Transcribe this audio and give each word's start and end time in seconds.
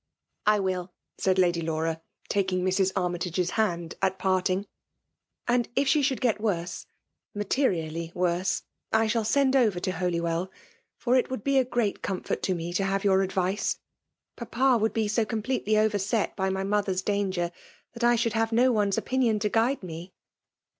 "I 0.47 0.57
will,*' 0.59 0.91
said 1.19 1.37
Lady 1.37 1.61
Laura, 1.61 2.01
taking 2.27 2.63
Mrs. 2.65 2.91
Ar^ 2.93 3.11
mytage's 3.15 3.51
hand 3.51 3.93
at 4.01 4.17
parting. 4.17 4.63
^' 4.63 4.65
And 5.47 5.69
if 5.75 5.87
she 5.87 6.01
should 6.01 6.21
get 6.21 6.41
worse— 6.41 6.87
materially 7.45 8.11
worse— 8.15 8.63
I 8.91 9.05
shall 9.05 9.23
send 9.23 9.55
over 9.55 9.79
to 9.79 9.91
Holywell; 9.91 10.49
for 10.97 11.15
it 11.17 11.29
would 11.29 11.43
be 11.43 11.59
a 11.59 11.63
great 11.63 12.01
comfort 12.01 12.41
to 12.41 12.55
me 12.55 12.73
to 12.73 12.83
have 12.83 13.03
your 13.03 13.21
advice. 13.21 13.77
Papa 14.35 14.79
would 14.81 14.93
be 14.93 15.07
so 15.07 15.23
completely 15.23 15.77
overset 15.77 16.35
by 16.35 16.49
my 16.49 16.63
mothers 16.63 17.03
danger, 17.03 17.51
that 17.93 18.03
I 18.03 18.15
should 18.15 18.33
have 18.33 18.51
no 18.51 18.71
one's 18.71 18.97
opinion 18.97 19.37
to 19.37 19.49
guide 19.49 19.83
me." 19.83 20.13